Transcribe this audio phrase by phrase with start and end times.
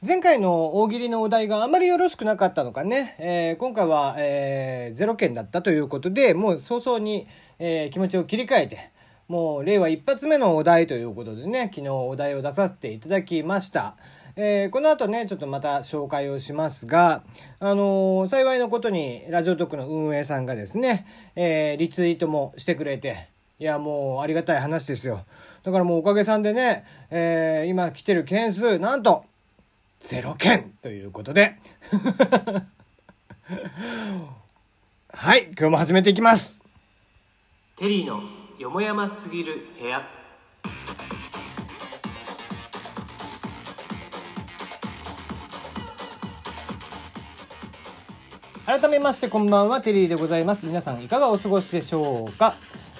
[0.00, 7.26] 前回の大喜利のお題があまりよろしくなかったのかね、えー、今回は、えー、0件だったということで、もう早々に、
[7.58, 8.92] えー、気持ちを切り替えて、
[9.26, 13.96] もう令和一発目のお題ということでね、昨日お題を出させていただきました。
[14.36, 17.24] えー、この後ね、ちょっとまた紹介をしますが、
[17.58, 25.24] あの、幸いのことに、ラジオトークの運営さんがですね、えー、リツイートもしてくれて、いや、もうありがたい話ですよ。
[25.64, 29.24] だからもうおかげさんでね、えー、今来てる件数、なんと、
[30.00, 31.56] 0件ということで
[35.10, 36.60] はい、今日も始めていきます。
[37.76, 38.22] テリーの
[38.58, 40.02] よもやますぎる部屋。
[48.66, 50.66] 改めましてこんばんは、テリーでございます。
[50.66, 52.54] 皆さんいかがお過ごしでしょうか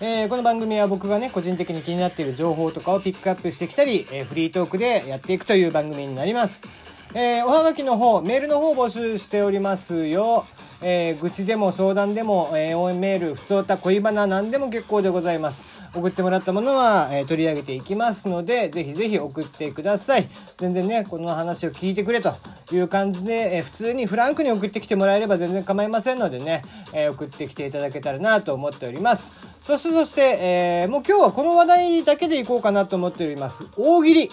[0.00, 6.79] えー、この番組は僕がね、個人的に気になっている情報とかをピックアップしてきたり、えー、フリートークでやっていくという番組になります。
[7.12, 10.46] えー、おはがきの方、メールの方募集しておりますよ。
[10.80, 15.64] えー、愚痴でも相談でも、えー、応援メール、普通歌、恋バナ、何でも結構でございます。
[15.92, 20.28] 送ってもらったものは、えー、取り上げていきますので、ぜひぜひ送ってください。
[20.58, 22.36] 全然ね、この話を聞いてくれと
[22.70, 29.32] いう感じで、えー、普通にフランクに送ってきてもらえれば全然構いませんのでね、えー、送ってきていただけたらなと思っております。
[29.66, 33.66] そしてそして、えー、もう今日はこの話題だけでいこうかなと思っております。
[33.76, 34.30] 大喜利。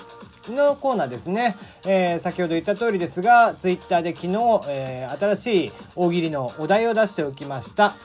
[0.52, 7.96] のコーナーですね、えー、先ほど言った通りですがツイッターで昨日、えー、新しい大喜利のお題を出しておきました、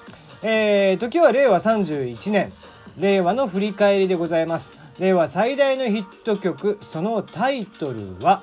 [0.43, 2.53] えー、時は令和31年。
[2.98, 4.77] 令和の振り返りでございます。
[4.98, 8.43] 令和最大のヒット曲そのタイトルは？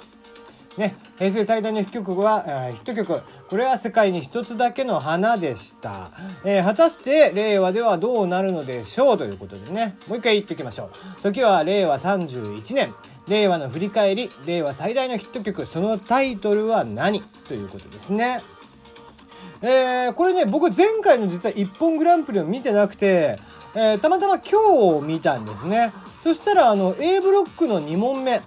[0.76, 3.22] ね、平成最大のヒット曲は、えー、ヒット曲。
[3.48, 6.10] これは世界に一つだけの花でした、
[6.44, 9.18] えー、果たして令和ではどうなるのでしょう？
[9.20, 9.96] ということでね。
[10.08, 10.90] もう一回言っておきましょ
[11.20, 11.22] う。
[11.22, 12.96] 時は令和31年。
[13.30, 17.22] 令和の振り返り令和最大のヒット曲そのタイトルは何？
[17.22, 18.42] ということですね。
[19.62, 23.40] えー、これね僕前回の実は「一本グランプリ」を見てなくて、
[23.76, 24.56] えー、たまたま今日
[24.96, 25.94] を見たんですね。
[26.24, 28.42] そしたらあの A ブロックの2問目。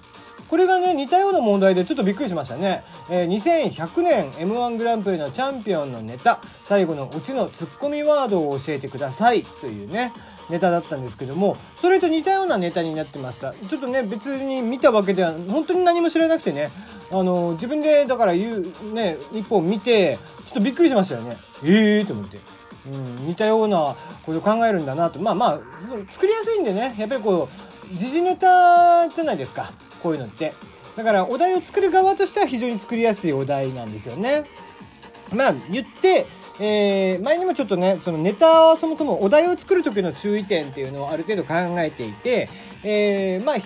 [0.52, 2.84] これがね、似たような問題でちょっとびっくりしましたね。
[3.08, 9.44] えー、2100年 M1 グランプリのチャンピオンのネタ、最後のオチのツッコミワードを教えてください。
[9.44, 10.12] というね、
[10.52, 13.52] ネタだったんですけども、それと似たようなネタになってました。
[13.68, 16.70] ちょっとね、別に見たわけでは、本当に何も知らなくてね、
[17.10, 21.38] あの、自分でだから言う、ね、一本見て、ちょっとびっくりしましたよね。
[21.64, 22.38] ええーと思って。
[22.84, 23.96] うん、似たような
[24.26, 25.18] ことを考えるんだなと。
[25.18, 25.60] まあまあ、
[26.10, 27.48] 作りやすいんでね、やっぱりこ
[27.92, 29.72] う、時事ネタじゃないですか。
[30.02, 30.52] こういうのって
[30.96, 34.44] だからお題を作る側としては非常に作りやすいお題なんですよね
[35.32, 36.26] まあ言って
[36.60, 42.48] えー、前にもちょっとねそのネタそもそもお題を作る時の注意点っていうのをある程度考えていて、
[42.84, 43.56] えー、まあ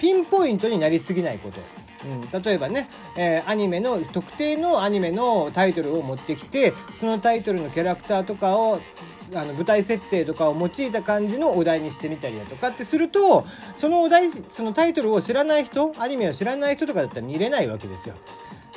[0.00, 1.60] ピンポイントになりすぎないこと
[2.04, 8.80] うん、例えばね、えー、アニメの特定のアニメのタイトルを持ってきてそのタイトルのキャラクターとかを
[9.34, 13.46] あの舞台設定とかを用いた感じのお題にしてみたりだとかってすると
[13.78, 18.14] そのお題そのタイトルを知らない人アニメを知らない人とかだったら見れないわけですよ。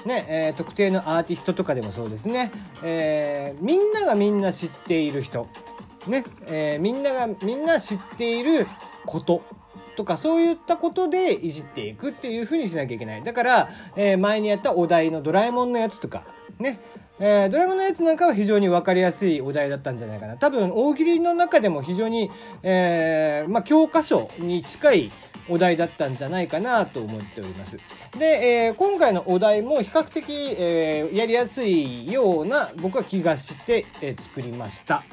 [0.05, 2.51] ねえー、特定のアーティストとかでもそうですね、
[2.83, 5.47] えー、みんながみんな知っている人、
[6.07, 8.67] ねえー、みんながみんな知っている
[9.05, 9.41] こと
[9.95, 13.23] とかそういったことでいじっていくっていうふうにしなきゃいけない。
[13.23, 16.25] だから、え、前にやったお題のドラえもんのやつとか、
[16.59, 16.79] ね、
[17.17, 20.35] えー、ドラマのやつなんかは非常に分かりやすいお題だったんじゃないかな。
[20.35, 22.29] 多分、大喜利の中でも非常に、
[22.61, 25.11] えー、まあ、教科書に近い
[25.47, 27.77] お題だったんじゃないかなと思っております。
[28.17, 35.03] で、えー、今回のお題も比較的、え、やりやすいような僕は気がして、え、作りました。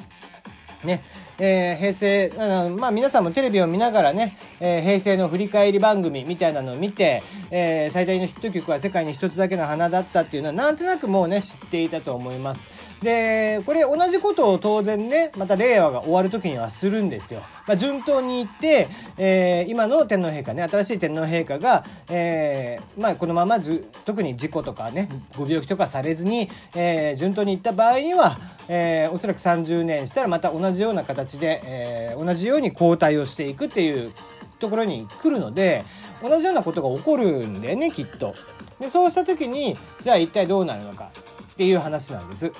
[0.83, 1.01] ね。
[1.39, 7.21] えー、平成、まあ皆さんもテレビを見ながらね、えー、平成の振り返り番組みたいなのを見て、
[7.51, 12.69] えー、最大のヒット曲は世界に一つだけの花だったっていうのはなんとなくもうね、知っていたと思います。
[13.03, 17.41] で、これ同じことを当然ね、また令和が終わる時にはするんですよ。
[17.67, 18.87] まあ、順当に言って、
[19.17, 28.37] えー、今の天皇陛下ね、新しい天皇陛下が、えー、まあ、このままず、特に事故とかね、ご病気とかされずに、えー、順当にいった場合には、
[28.69, 34.13] え、おそらく30年したらまた同じような形で、え、同じように交代をしていくっていう
[34.59, 35.83] ところに来るので、
[36.21, 38.33] 同じようなことが起こるんだよね、きっと。
[38.79, 41.09] で、そうした時に、じゃあ一体どうなるのか。
[41.53, 42.51] っていう話なんです。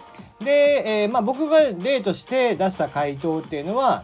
[0.44, 4.04] で、えー、まあ、僕が例として出した回答っていうのは、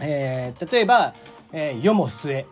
[0.00, 1.14] えー、例えば、
[1.52, 2.46] えー、世も末。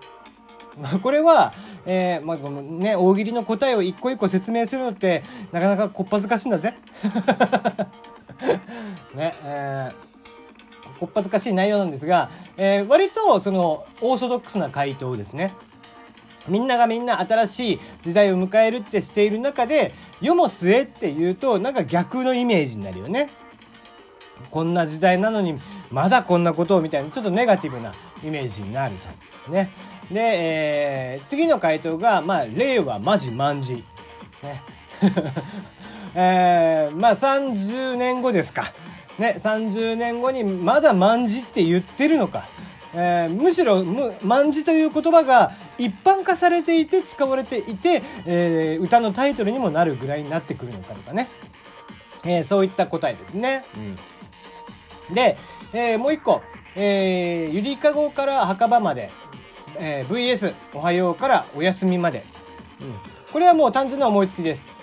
[1.03, 1.53] これは、
[1.87, 5.23] えー、まあ、ね、大喜利の答えを一個一個説明するのって、
[5.53, 6.75] なかなかこっぱずかしいんだぜ。
[9.15, 15.55] ね、えー、こっぱずかしい内容なんですが、えー、割とそのオーソドックスな回答ですね。
[16.49, 23.29] みんながみんな新しい時代を迎えるってしている中で世も末っていうとなんか逆のイメージになるよね。
[24.51, 25.59] こんな時代なのに
[25.91, 27.93] まだこんなことをみたいなちょっとネガティブな
[28.25, 28.95] イメージになる
[29.47, 29.53] と。
[29.53, 29.71] ね。
[30.11, 33.85] で、えー、次の回答が、まあ、令和マジマンジ。
[34.43, 34.63] ね。
[36.15, 38.73] えー、まあ30年後ですか。
[39.19, 42.47] ね、30年後にまだ万字って言ってるのか。
[42.99, 43.85] えー、むしろ
[44.23, 51.29] 万字という言葉が一般化されていて使われていて、えー、歌のタイトルにもなるぐらいになってくるのかとかね、
[52.25, 53.67] えー、そういった答えですね。
[55.09, 55.37] うん、で、
[55.75, 56.41] えもう一個、
[56.75, 59.11] えゆりかごから墓場まで、
[59.79, 62.25] え VS おはようからお休みまで、
[62.81, 62.95] うん、
[63.31, 64.79] これはもう単純な思いつきです。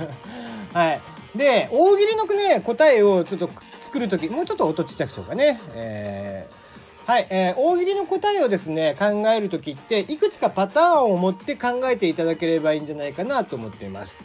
[0.72, 1.00] はい。
[1.36, 3.50] で、大喜利のね、答えをちょっと
[3.80, 5.60] 作るとき、もうちょっと音ちっちゃくしようかね。
[5.74, 6.65] えー
[7.06, 14.24] はい、えー、大喜利の答えをですね、考えるときって、いくつかパターンを持って考えていただければいいんじゃないかなと思っています。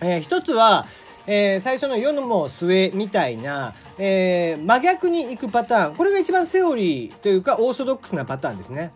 [0.00, 0.86] えー、一つは、
[1.26, 5.94] えー、最初の世のも末みたいな、えー、真逆に行くパターン。
[5.94, 8.90] これが一番セオリーというか、オーソドックスなパターンですね。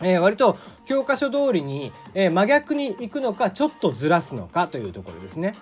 [0.00, 5.56] えー、割と教科書通りに、えー、真逆に行くのか、ちょっとずらすのかというところですね。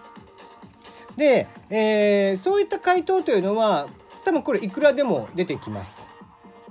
[1.17, 3.89] で、えー、そういった回答というのは、
[4.27, 6.18] 多分これいくらでも出てきます。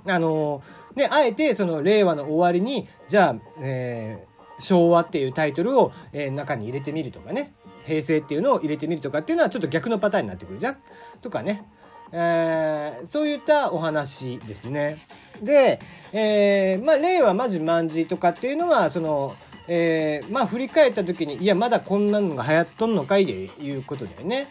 [0.08, 0.62] あの
[0.94, 10.76] ね、あえてその令和の終わりに、じゃあ、えー、昭和っていうタイトルを、えー、中に入れてみるとかね、平成っていうのを入れてみるとかっていうのはちょっと逆のパターンになってくるじゃん
[11.22, 11.64] とかね、
[12.12, 14.98] えー、そういったお話ですね。
[15.42, 15.80] で、
[16.12, 19.36] えー、まあ、令和マジ万字とかっていうのは、その、
[19.68, 24.48] えー、まあ、振り返った時に、いや、まだこんなのが流行っとんのかいでいうことだよね。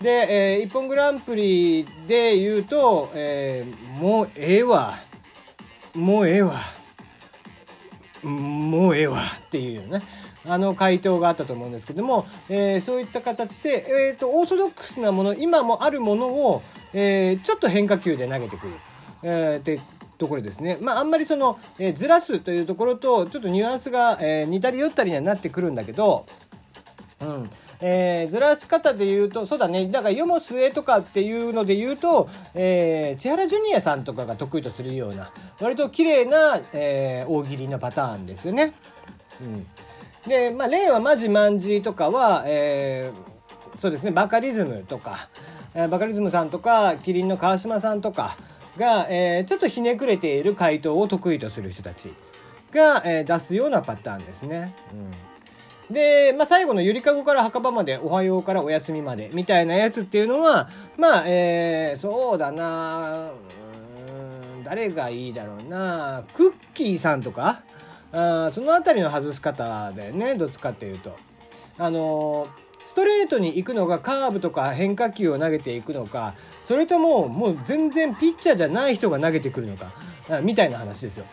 [0.00, 4.94] で、えー、一本グランプリで言うと、えー、もうええわ。
[5.94, 6.60] もうええわ。
[8.22, 10.02] もうええわっていうよね。
[10.46, 16.62] あの回答があったと思うんですけども、えー、そういった形で、えーと、オーソドックスなもの今もあるものを、
[16.92, 18.72] えー、ちょっと変化球で投げてくる、
[19.22, 19.80] えー、って
[20.16, 20.78] ところですね。
[20.80, 26.26] まああんまりその、えー、ずらすというところとちょっとニュアンスが、え、似たり寄ったりにはなってくるんだけど、
[27.20, 27.50] うん。
[27.80, 29.88] えー、ずらし方で言うとそうだね。
[29.88, 38.74] だから世も末とかっていうので言うと、えー、千原ジュニアさんとかが得意とするような割と綺麗な、えー、大喜利のパターンですよね。
[39.40, 39.66] うん。
[40.28, 45.28] で、まあ、令和マジマンジとかは、えー、そうですね、バカリズムとか、
[45.74, 48.36] えー、バカリズムさんとか、キリンの川島さんとか
[48.76, 52.12] が、えー、ちょっとひねくれている回答を得意とする人たち
[52.72, 54.74] が、えー、出すようなパターンですね。
[54.92, 55.10] うん、
[55.90, 63.30] で、まあ、最後のゆりかごから墓場まで、おはようからお休みまで、みたいなやつっていうのは、まあ、えー、そうだな
[64.68, 67.62] 誰がいいだろうなクッキーさんとか
[68.12, 71.16] あその辺りの外し方だよねどっちかっていうと。
[71.78, 72.48] あの
[72.84, 79.92] ストレートに行くのがカーブとか変化球を投げていくのかそれとももう全然ピッチャーじゃない人が投げてくるのか
[80.42, 81.26] みたいな話ですよ。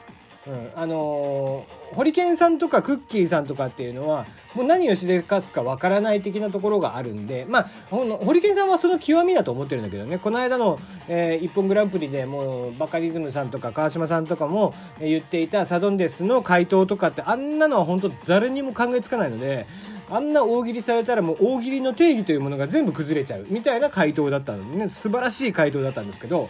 [0.48, 19.66] うん、あのー、ホリケンさんとかクッキーさんとかっていうのはもう何をしでかすかわからない的なところがあるんでまあホリケンさんはその極みだと思ってるんだけどねこの間の「えー、一本グランプリ」でもうバカリズムさんとか川島さんとかも言っていたサドンデスの回答とかってあんなのは本当誰にも考えつかないので。
[20.08, 26.48] あんな大喜利されたらもう大喜利の定義というものが全部崩れちゃうみたいな回答だったのでね素晴らしい回答だったんですけど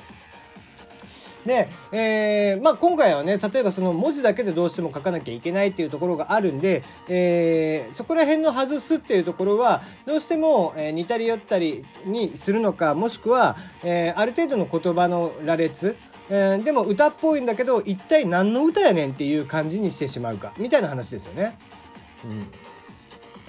[1.46, 15.96] で、えー、まあ、今回はね例えばその文字だけでどうしても書かなきゃいけないっていうところがあるんで、えー、そこら辺の外すっていうところはどうしても、え、似たり寄ったりにするのかもしくは、えある程度の言葉の羅列
[16.30, 21.58] えー、でも歌っぽいんだけど一体何の歌やねんっていう感じにしてしまうかみたいな話ですよね。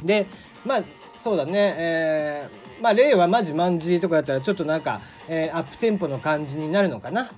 [0.01, 0.27] うん、で
[0.65, 0.85] まあ
[1.15, 7.31] そうだね、えー、まあ令和マジマンジとかだったらちょっとなんか、え、アップテンポの感じになるのかな。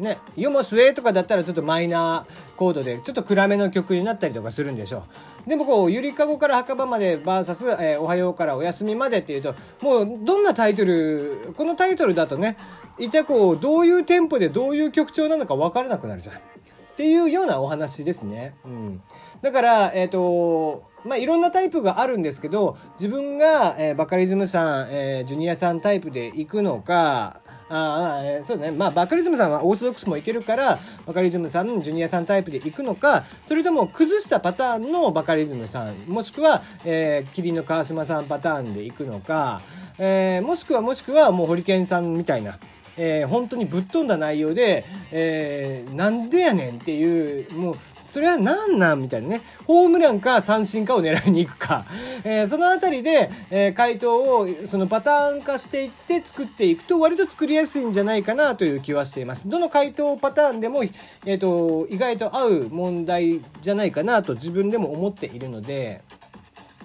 [0.00, 5.04] ね、世も末とかだったらちょっとマイナーコードでちょっと暗めの曲になったりとかするんでしょ
[5.46, 5.48] う。
[5.48, 12.56] でもこうゆりかごから墓場まで VS、えー、おはようからお休みまでっていうともうどんなタイトルこのタイトルだとね
[12.98, 16.36] 一体こうどういうテンポでどういう曲調なのか分からなくなるじゃん。
[16.36, 16.38] っ
[16.96, 18.54] ていうようなお話ですね。
[18.62, 19.02] うん、
[19.40, 27.40] だから、えっ、ー、とまあ、いろんなタイプがあるんですけど自分が、えー、バカリズムさん、えー、ジュニアさんタイプで行くのか
[27.72, 28.72] ああ、そうね。
[28.72, 39.60] まあ、バカリズムさんはオーソドックスもいけるから、バカリズムさん、ジュニアさんタイプでいくのか、それとも崩したパターンのバカリズムさん、もしくは、えー、キリンの川島さんパターンでいくのか、
[39.98, 42.58] えー、もしくはもしくはもうホリケンさんみたいな、
[42.96, 47.76] えー、本当にぶっ飛んだ内容で、えー、なんでやねんっていう、もう
[48.10, 49.42] それは何なんみたいなね。
[49.66, 51.84] ホームランか三振かを狙いに行くか、
[52.24, 59.48] えー、その辺りで、えー、回答をそのパターン化していって作っていくと割と作りやすいんじゃないかなという気はしています。
[59.48, 66.02] どの回答パターンでも、えーと、意外と合う問題じゃないかなと自分でも思っているので。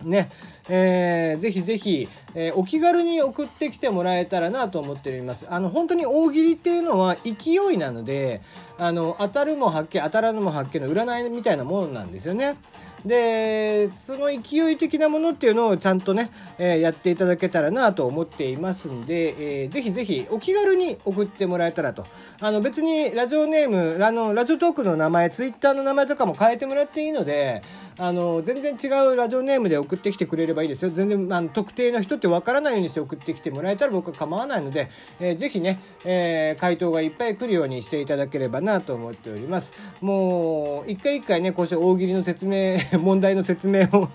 [0.04, 0.30] ね。
[0.68, 5.48] えー、ぜひぜひ、えー、お気軽に送ってきてもらえたらなと思っております。
[5.50, 8.42] あの、本当に大喜利っていうのは勢いなので、
[8.78, 12.58] あの、当たるも発見、当たらぬも発見の占いみたいなものなんですよね。
[13.06, 22.06] で、その勢い的なものっていうのをちゃんとね、えー、やっていただけたらなと思っていますんで、えー、ぜひぜひお気軽に送ってもらえたらと。
[22.42, 27.62] あの、別にラジオネーム、あの、ラジオトークの名前、ツイッターの名前とかも変えてもらっていいので、
[27.98, 34.90] あの全然違うラジオネームで送ってきてくれればいいですよ全然あの特定の人ってわからないようにして送ってきてもらえたら僕は構わないので、
[35.20, 39.74] えー、ぜひね、えー、回答がいっぱい来るようにしていただければなと思っております。
[40.02, 44.10] もう一回一回ねこうして大喜利の説明 問題の説明を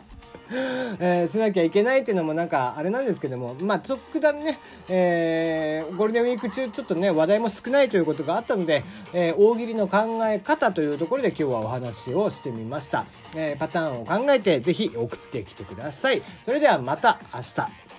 [0.99, 16.23] えー、しなきゃいけないっていうのもなんかあれなんですけどもまあ特段ね、えー、ゴールデンウィーク中ちょっとね話題も少ないということがあったので、えー、大喜利の考え方というところで今日はお話をしてみました、えパターンを考えて是非送ってきてください。
[16.45, 17.89] それではまた明日。